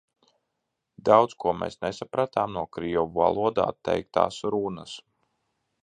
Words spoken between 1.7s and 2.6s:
nesapratām